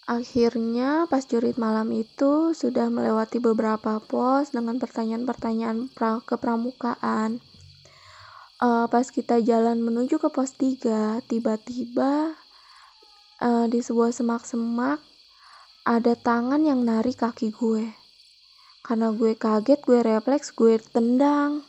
Akhirnya 0.07 1.11
pas 1.11 1.27
jurit 1.27 1.59
malam 1.59 1.91
itu 1.91 2.55
sudah 2.55 2.87
melewati 2.87 3.43
beberapa 3.43 3.99
pos 3.99 4.55
dengan 4.55 4.79
pertanyaan-pertanyaan 4.79 5.91
pra 5.91 6.23
kepramukaan. 6.23 7.43
Uh, 8.63 8.87
pas 8.87 9.11
kita 9.11 9.43
jalan 9.43 9.83
menuju 9.83 10.23
ke 10.23 10.31
pos 10.31 10.55
3, 10.55 11.19
tiba-tiba 11.27 12.39
uh, 13.43 13.67
di 13.67 13.83
sebuah 13.83 14.15
semak-semak 14.15 15.03
ada 15.83 16.15
tangan 16.15 16.63
yang 16.63 16.87
narik 16.87 17.19
kaki 17.19 17.51
gue. 17.51 18.00
Karena 18.81 19.13
gue 19.13 19.37
kaget, 19.37 19.81
gue 19.85 20.01
refleks, 20.01 20.53
gue 20.57 20.81
tendang. 20.81 21.65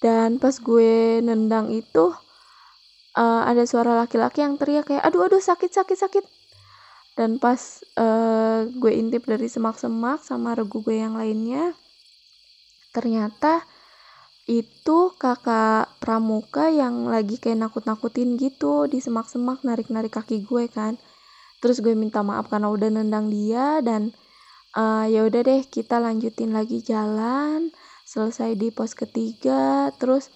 Dan 0.00 0.40
pas 0.40 0.56
gue 0.56 1.20
nendang 1.20 1.68
itu, 1.70 2.12
uh, 3.16 3.42
ada 3.44 3.64
suara 3.68 3.94
laki-laki 4.00 4.40
yang 4.40 4.56
teriak 4.56 4.88
kayak, 4.88 5.04
aduh 5.04 5.28
aduh 5.28 5.40
sakit 5.40 5.70
sakit 5.70 5.98
sakit. 5.98 6.24
Dan 7.14 7.36
pas 7.36 7.60
uh, 8.00 8.64
gue 8.70 8.92
intip 8.96 9.28
dari 9.28 9.46
semak-semak 9.46 10.24
sama 10.24 10.56
regu 10.56 10.80
gue 10.80 11.04
yang 11.04 11.20
lainnya, 11.20 11.76
ternyata 12.96 13.62
itu 14.50 15.14
kakak 15.14 15.86
pramuka 16.02 16.74
yang 16.74 17.06
lagi 17.06 17.38
kayak 17.38 17.70
nakut-nakutin 17.70 18.34
gitu 18.34 18.90
di 18.90 18.98
semak-semak 18.98 19.62
narik-narik 19.62 20.10
kaki 20.10 20.42
gue 20.42 20.66
kan 20.66 20.98
terus 21.62 21.78
gue 21.78 21.94
minta 21.94 22.26
maaf 22.26 22.50
karena 22.50 22.66
udah 22.66 22.90
nendang 22.90 23.30
dia 23.30 23.78
dan 23.84 24.10
uh, 24.76 25.06
ya 25.06 25.26
udah 25.26 25.40
deh 25.42 25.62
kita 25.66 25.98
lanjutin 25.98 26.52
lagi 26.54 26.82
jalan 26.84 27.70
selesai 28.04 28.58
di 28.58 28.74
pos 28.74 28.98
ketiga 28.98 29.94
terus 29.96 30.28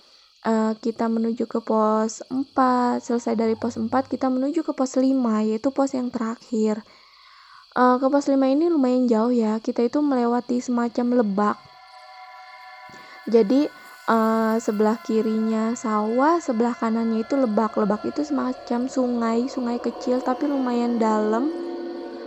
uh, 0.46 0.78
kita 0.78 1.10
menuju 1.10 1.50
ke 1.50 1.58
pos 1.62 2.22
4 2.30 3.02
selesai 3.02 3.34
dari 3.34 3.54
pos 3.58 3.74
4 3.74 3.90
kita 3.90 4.30
menuju 4.30 4.62
ke 4.62 4.72
pos 4.72 4.94
5 4.94 5.10
yaitu 5.50 5.68
pos 5.74 5.90
yang 5.94 6.08
terakhir 6.14 6.82
uh, 7.74 7.98
ke 7.98 8.06
pos 8.06 8.30
5 8.30 8.38
ini 8.38 8.70
lumayan 8.70 9.10
jauh 9.10 9.34
ya 9.34 9.58
kita 9.58 9.86
itu 9.86 9.98
melewati 9.98 10.62
semacam 10.62 11.22
lebak 11.22 11.58
jadi 13.24 13.72
uh, 14.08 14.60
sebelah 14.60 15.00
kirinya 15.00 15.72
sawah, 15.72 16.36
sebelah 16.40 16.76
kanannya 16.76 17.24
itu 17.24 17.40
lebak. 17.40 17.76
Lebak 17.80 18.04
itu 18.04 18.20
semacam 18.20 18.84
sungai, 18.88 19.48
sungai 19.48 19.80
kecil 19.80 20.20
tapi 20.20 20.44
lumayan 20.44 21.00
dalam. 21.00 21.63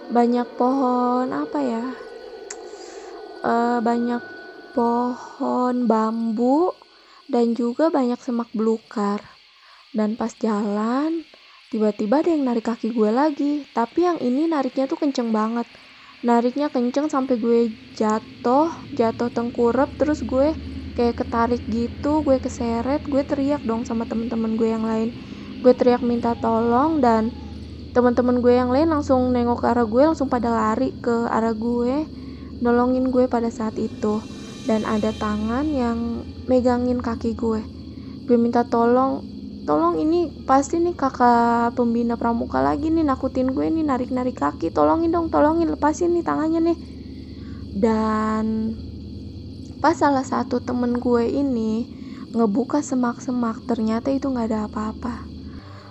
Banyak 0.07 0.47
pohon 0.55 1.27
apa 1.35 1.59
ya? 1.59 1.85
Uh, 3.43 3.83
banyak 3.83 4.23
pohon 4.71 5.83
bambu 5.83 6.71
dan 7.27 7.51
juga 7.51 7.91
banyak 7.91 8.15
semak 8.23 8.47
belukar. 8.55 9.19
Dan 9.91 10.15
pas 10.15 10.31
jalan, 10.39 11.27
tiba-tiba 11.67 12.23
ada 12.23 12.31
yang 12.31 12.47
narik 12.47 12.71
kaki 12.71 12.95
gue 12.95 13.11
lagi. 13.11 13.67
Tapi 13.75 14.07
yang 14.07 14.17
ini 14.23 14.47
nariknya 14.47 14.87
tuh 14.87 14.95
kenceng 14.95 15.35
banget. 15.35 15.67
Nariknya 16.23 16.71
kenceng 16.71 17.11
sampai 17.11 17.35
gue 17.35 17.75
jatuh, 17.91 18.71
jatuh 18.95 19.27
tengkurap 19.27 19.99
terus 19.99 20.23
gue 20.23 20.55
kayak 20.95 21.19
ketarik 21.21 21.61
gitu 21.69 22.25
gue 22.25 22.41
keseret 22.41 23.05
gue 23.05 23.21
teriak 23.21 23.61
dong 23.61 23.85
sama 23.85 24.09
temen-temen 24.09 24.57
gue 24.57 24.65
yang 24.65 24.81
lain 24.81 25.13
gue 25.61 25.73
teriak 25.77 26.01
minta 26.01 26.33
tolong 26.33 26.97
dan 27.05 27.29
teman-teman 27.97 28.45
gue 28.45 28.53
yang 28.53 28.69
lain 28.69 28.93
langsung 28.93 29.33
nengok 29.33 29.65
ke 29.65 29.73
arah 29.73 29.89
gue 29.89 30.03
langsung 30.05 30.29
pada 30.29 30.53
lari 30.53 30.93
ke 31.01 31.25
arah 31.33 31.57
gue 31.57 32.05
nolongin 32.61 33.09
gue 33.09 33.25
pada 33.25 33.49
saat 33.49 33.73
itu. 33.81 34.21
Dan 34.69 34.85
ada 34.85 35.09
tangan 35.17 35.65
yang 35.73 36.29
megangin 36.45 37.01
kaki 37.01 37.33
gue. 37.33 37.65
Gue 38.29 38.37
minta 38.37 38.69
tolong 38.69 39.25
tolong 39.65 39.97
ini 39.97 40.29
pasti 40.45 40.77
nih 40.77 40.93
kakak 40.93 41.73
pembina 41.73 42.19
pramuka 42.21 42.61
lagi 42.61 42.93
nih 42.93 43.01
nakutin 43.01 43.49
gue 43.49 43.65
nih 43.65 43.81
narik-narik 43.81 44.37
kaki. 44.37 44.69
Tolongin 44.69 45.09
dong 45.09 45.33
tolongin 45.33 45.73
lepasin 45.73 46.13
nih 46.13 46.21
tangannya 46.21 46.61
nih. 46.69 46.77
Dan 47.73 48.77
pas 49.81 49.97
salah 49.97 50.27
satu 50.27 50.61
temen 50.61 51.01
gue 51.01 51.25
ini 51.25 51.89
ngebuka 52.35 52.85
semak-semak 52.85 53.65
ternyata 53.65 54.13
itu 54.13 54.29
nggak 54.29 54.53
ada 54.53 54.59
apa-apa 54.69 55.36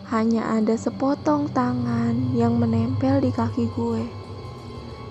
hanya 0.07 0.47
ada 0.55 0.79
sepotong 0.79 1.51
tangan 1.51 2.31
yang 2.31 2.63
menempel 2.63 3.19
di 3.19 3.35
kaki 3.35 3.67
gue. 3.75 4.07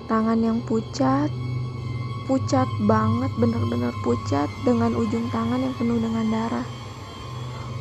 Tangan 0.08 0.40
yang 0.40 0.64
pucat 0.64 1.28
pucat 2.26 2.66
banget 2.90 3.30
bener-bener 3.38 3.94
pucat 4.02 4.50
dengan 4.66 4.98
ujung 4.98 5.30
tangan 5.30 5.62
yang 5.62 5.76
penuh 5.78 6.02
dengan 6.02 6.26
darah. 6.34 6.68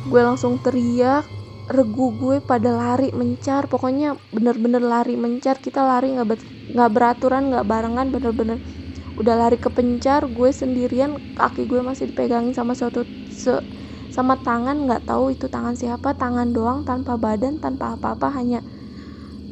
Gue 0.05 0.21
langsung 0.21 0.61
teriak 0.61 1.25
regu 1.65 2.13
gue 2.13 2.37
pada 2.45 2.69
lari 2.69 3.09
mencar. 3.09 3.65
Pokoknya 3.65 4.21
bener-bener 4.29 4.83
lari 4.85 5.17
mencar. 5.17 5.57
Kita 5.57 5.81
lari 5.81 6.13
nggak 6.13 6.91
beraturan 6.93 7.49
nggak 7.49 7.65
barengan 7.65 8.13
bener-bener 8.13 8.61
udah 9.15 9.35
lari 9.47 9.55
ke 9.55 9.71
pencar 9.71 10.27
gue 10.27 10.51
sendirian 10.51 11.15
kaki 11.39 11.63
gue 11.71 11.79
masih 11.79 12.11
dipegangin 12.11 12.51
sama 12.51 12.75
suatu 12.75 13.07
se, 13.31 13.63
sama 14.15 14.35
tangan 14.47 14.77
nggak 14.87 15.01
tahu 15.09 15.25
itu 15.35 15.45
tangan 15.55 15.75
siapa. 15.81 16.09
Tangan 16.21 16.47
doang 16.55 16.79
tanpa 16.89 17.13
badan 17.25 17.59
tanpa 17.63 17.85
apa-apa. 17.99 18.27
Hanya 18.37 18.59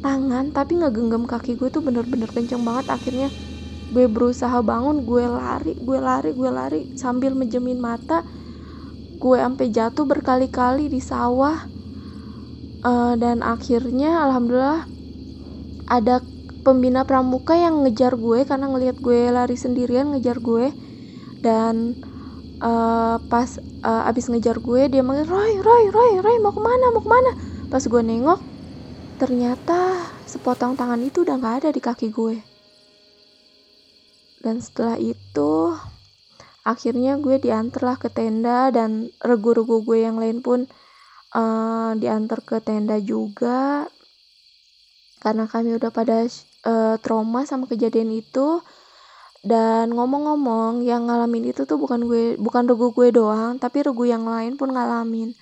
tangan 0.04 0.44
tapi 0.56 0.80
nggak 0.80 0.92
genggam 0.96 1.24
kaki 1.32 1.52
gue 1.60 1.68
tuh 1.74 1.82
bener-bener 1.86 2.30
kenceng 2.32 2.62
banget. 2.68 2.86
Akhirnya 2.96 3.28
gue 3.92 4.06
berusaha 4.08 4.58
bangun 4.70 5.04
gue 5.10 5.24
lari 5.28 5.72
gue 5.76 5.98
lari 6.08 6.30
gue 6.40 6.50
lari. 6.58 6.80
Sambil 6.96 7.32
menjemin 7.40 7.76
mata 7.76 8.24
gue 9.20 9.36
sampai 9.44 9.66
jatuh 9.76 10.04
berkali-kali 10.08 10.88
di 10.88 11.00
sawah. 11.04 11.56
Uh, 12.84 13.16
dan 13.16 13.40
akhirnya 13.40 14.28
alhamdulillah 14.28 14.84
ada 15.88 16.20
pembina 16.64 17.04
pramuka 17.04 17.52
yang 17.56 17.84
ngejar 17.84 18.16
gue. 18.16 18.48
Karena 18.48 18.72
ngelihat 18.72 18.96
gue 19.04 19.28
lari 19.28 19.56
sendirian 19.60 20.16
ngejar 20.16 20.40
gue. 20.40 20.72
Dan 21.44 22.00
uh, 22.60 23.16
pas 23.26 23.50
uh, 23.82 24.08
abis 24.10 24.30
ngejar 24.30 24.60
gue 24.62 24.82
dia 24.90 25.02
manggil 25.02 25.26
Roy 25.26 25.58
Roy 25.58 25.84
Roy 25.90 26.12
Roy 26.22 26.36
mau 26.38 26.54
ke 26.54 26.62
mana 26.62 26.92
mau 26.94 27.02
ke 27.02 27.10
mana? 27.10 27.30
Pas 27.72 27.82
gue 27.82 28.02
nengok 28.02 28.40
ternyata 29.18 30.10
sepotong 30.26 30.74
tangan 30.74 30.98
itu 31.02 31.22
udah 31.22 31.38
nggak 31.38 31.56
ada 31.64 31.68
di 31.70 31.80
kaki 31.80 32.10
gue. 32.10 32.36
Dan 34.44 34.60
setelah 34.60 35.00
itu 35.00 35.72
akhirnya 36.64 37.16
gue 37.16 37.40
diantarlah 37.40 37.96
ke 37.96 38.12
tenda 38.12 38.68
dan 38.68 39.08
regu-regu 39.24 39.80
gue 39.84 40.04
yang 40.04 40.20
lain 40.20 40.44
pun 40.44 40.68
uh, 41.32 41.96
diantar 41.96 42.44
ke 42.44 42.60
tenda 42.60 43.00
juga. 43.00 43.88
Karena 45.24 45.48
kami 45.48 45.80
udah 45.80 45.88
pada 45.88 46.28
uh, 46.68 47.00
trauma 47.00 47.48
sama 47.48 47.64
kejadian 47.64 48.12
itu 48.12 48.60
dan 49.44 49.92
ngomong-ngomong 49.92 50.80
yang 50.88 51.04
ngalamin 51.04 51.52
itu 51.52 51.68
tuh 51.68 51.76
bukan 51.76 52.08
gue 52.08 52.40
bukan 52.40 52.64
regu 52.64 52.96
gue 52.96 53.12
doang 53.12 53.60
tapi 53.60 53.84
regu 53.84 54.08
yang 54.08 54.24
lain 54.24 54.56
pun 54.56 54.72
ngalamin. 54.72 55.36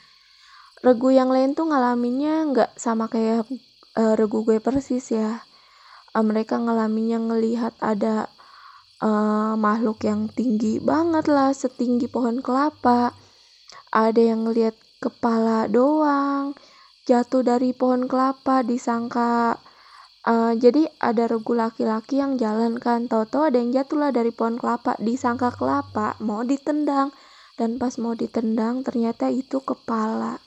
Regu 0.82 1.14
yang 1.14 1.30
lain 1.30 1.54
tuh 1.54 1.70
ngalaminnya 1.70 2.50
nggak 2.50 2.70
sama 2.74 3.06
kayak 3.06 3.46
uh, 3.94 4.14
regu 4.18 4.42
gue 4.42 4.58
persis 4.58 5.06
ya. 5.14 5.46
Uh, 6.10 6.26
mereka 6.26 6.58
ngalaminnya 6.58 7.22
ngelihat 7.22 7.78
ada 7.78 8.26
uh, 8.98 9.54
makhluk 9.54 10.02
yang 10.02 10.26
tinggi 10.26 10.82
banget 10.82 11.30
lah 11.30 11.54
setinggi 11.54 12.10
pohon 12.10 12.42
kelapa. 12.42 13.14
Ada 13.94 14.34
yang 14.34 14.50
ngelihat 14.50 14.74
kepala 14.98 15.70
doang 15.70 16.58
jatuh 17.06 17.46
dari 17.46 17.70
pohon 17.70 18.10
kelapa 18.10 18.66
disangka 18.66 19.62
Uh, 20.22 20.54
jadi 20.54 20.86
ada 21.02 21.26
regu 21.26 21.50
laki-laki 21.50 22.22
yang 22.22 22.38
jalan 22.38 22.78
kan, 22.78 23.10
toto 23.10 23.42
ada 23.42 23.58
yang 23.58 23.74
jatuhlah 23.74 24.14
dari 24.14 24.30
pohon 24.30 24.54
kelapa, 24.54 24.94
disangka 25.02 25.50
kelapa, 25.50 26.14
mau 26.22 26.46
ditendang. 26.46 27.10
Dan 27.58 27.76
pas 27.76 27.98
mau 27.98 28.14
ditendang 28.14 28.86
ternyata 28.86 29.28
itu 29.28 29.58
kepala. 29.60 30.38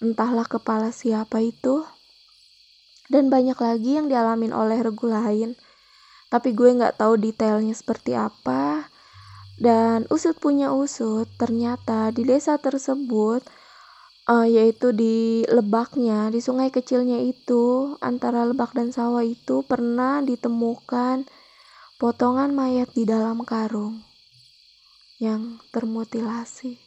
Entahlah 0.00 0.48
kepala 0.48 0.88
siapa 0.88 1.44
itu. 1.44 1.84
Dan 3.12 3.28
banyak 3.28 3.56
lagi 3.60 4.00
yang 4.00 4.08
dialamin 4.08 4.56
oleh 4.56 4.80
regu 4.80 5.08
lain. 5.08 5.56
Tapi 6.28 6.52
gue 6.52 6.76
nggak 6.76 7.00
tahu 7.00 7.16
detailnya 7.20 7.72
seperti 7.72 8.16
apa. 8.16 8.88
Dan 9.58 10.06
usut 10.08 10.38
punya 10.38 10.70
usut, 10.70 11.26
ternyata 11.34 12.14
di 12.14 12.22
desa 12.22 12.56
tersebut, 12.62 13.42
uh, 14.28 14.46
yaitu 14.46 14.92
di 14.92 15.42
lebaknya, 15.48 16.28
di 16.28 16.44
sungai 16.44 16.68
kecilnya 16.68 17.18
itu, 17.24 17.96
antara 18.04 18.44
lebak 18.44 18.76
dan 18.76 18.92
sawah 18.92 19.24
itu 19.24 19.64
pernah 19.64 20.20
ditemukan 20.20 21.24
potongan 21.96 22.52
mayat 22.52 22.92
di 22.92 23.08
dalam 23.08 23.42
karung 23.42 24.04
yang 25.18 25.58
termutilasi. 25.74 26.78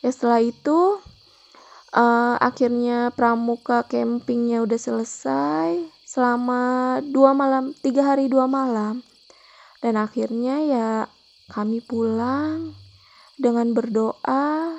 Ya 0.00 0.10
setelah 0.14 0.40
itu, 0.40 1.02
uh, 1.92 2.34
akhirnya 2.40 3.12
pramuka 3.12 3.84
campingnya 3.84 4.64
udah 4.64 4.80
selesai 4.80 5.70
selama 6.08 6.98
dua 7.04 7.36
malam, 7.36 7.76
tiga 7.82 8.14
hari 8.14 8.30
dua 8.30 8.48
malam. 8.48 9.04
Dan 9.82 9.98
akhirnya 9.98 10.62
ya 10.62 10.88
kami 11.50 11.82
pulang 11.82 12.72
dengan 13.36 13.74
berdoa, 13.74 14.78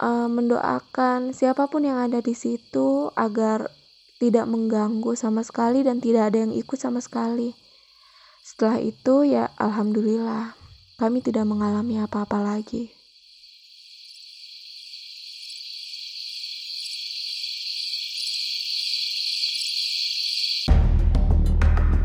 uh, 0.00 0.26
mendoakan 0.30 1.34
siapa 1.36 1.70
pun 1.70 1.86
yang 1.86 1.98
ada 2.00 2.18
di 2.24 2.34
situ 2.34 3.10
agar 3.14 3.70
tidak 4.22 4.46
mengganggu 4.48 5.12
sama 5.18 5.44
sekali 5.44 5.84
dan 5.84 6.00
tidak 6.00 6.32
ada 6.32 6.46
yang 6.46 6.54
ikut 6.54 6.78
sama 6.78 7.02
sekali. 7.02 7.52
Setelah 8.44 8.78
itu 8.80 9.24
ya 9.24 9.50
alhamdulillah 9.58 10.56
kami 10.96 11.20
tidak 11.20 11.44
mengalami 11.44 11.98
apa-apa 12.00 12.38
lagi. 12.40 13.03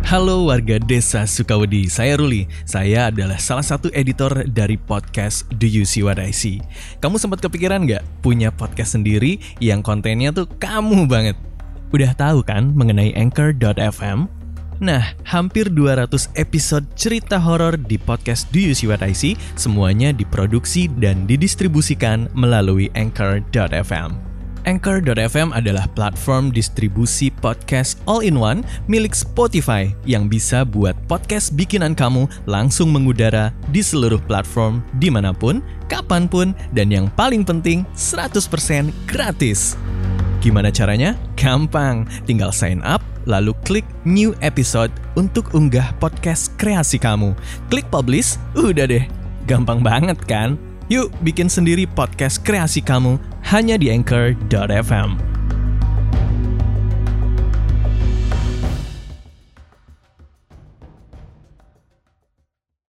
Halo 0.10 0.50
warga 0.50 0.82
desa 0.82 1.30
Sukawedi, 1.30 1.86
saya 1.86 2.18
Ruli. 2.18 2.50
Saya 2.66 3.14
adalah 3.14 3.38
salah 3.38 3.62
satu 3.62 3.94
editor 3.94 4.42
dari 4.50 4.74
podcast 4.74 5.46
Do 5.54 5.70
You 5.70 5.86
See 5.86 6.02
What 6.02 6.18
I 6.18 6.34
See. 6.34 6.66
Kamu 6.98 7.22
sempat 7.22 7.46
kepikiran 7.46 7.86
nggak 7.86 8.26
punya 8.26 8.50
podcast 8.50 8.98
sendiri 8.98 9.38
yang 9.62 9.86
kontennya 9.86 10.34
tuh 10.34 10.50
kamu 10.58 11.06
banget? 11.06 11.38
Udah 11.94 12.18
tahu 12.18 12.42
kan 12.42 12.74
mengenai 12.74 13.14
Anchor.fm? 13.14 14.26
Nah, 14.82 15.14
hampir 15.30 15.70
200 15.70 16.34
episode 16.34 16.90
cerita 16.98 17.38
horor 17.38 17.78
di 17.78 18.02
podcast 18.02 18.50
Do 18.50 18.66
You 18.66 18.74
See 18.74 18.90
What 18.90 19.06
I 19.06 19.14
See 19.14 19.38
semuanya 19.62 20.10
diproduksi 20.10 20.90
dan 20.90 21.30
didistribusikan 21.30 22.34
melalui 22.34 22.90
Anchor.fm. 22.98 24.29
Anchor.fm 24.68 25.56
adalah 25.56 25.88
platform 25.96 26.52
distribusi 26.52 27.32
podcast 27.32 28.00
all-in-one 28.10 28.66
milik 28.92 29.16
Spotify 29.16 29.88
yang 30.04 30.28
bisa 30.28 30.68
buat 30.68 30.96
podcast 31.08 31.56
bikinan 31.56 31.96
kamu 31.96 32.28
langsung 32.50 32.92
mengudara 32.92 33.56
di 33.72 33.80
seluruh 33.80 34.20
platform 34.28 34.84
di 35.00 35.08
mana 35.08 35.32
pun, 35.32 35.64
kapan 35.88 36.28
pun, 36.28 36.52
dan 36.76 36.92
yang 36.92 37.08
paling 37.16 37.48
penting 37.48 37.88
100% 37.96 38.92
gratis. 39.08 39.80
Gimana 40.40 40.72
caranya? 40.72 41.20
Gampang, 41.36 42.08
tinggal 42.24 42.56
sign 42.56 42.80
up, 42.88 43.04
lalu 43.28 43.52
klik 43.68 43.88
new 44.08 44.32
episode 44.40 44.92
untuk 45.20 45.52
unggah 45.52 45.92
podcast 46.00 46.56
kreasi 46.56 46.96
kamu. 46.96 47.36
Klik 47.68 47.88
publish, 47.92 48.40
udah 48.56 48.88
deh. 48.88 49.04
Gampang 49.48 49.84
banget 49.84 50.16
kan? 50.24 50.56
Yuk 50.90 51.14
bikin 51.22 51.46
sendiri 51.46 51.86
podcast 51.86 52.42
kreasi 52.42 52.82
kamu 52.82 53.22
hanya 53.50 53.82
di 53.82 53.90
anchor.fm. 53.90 55.39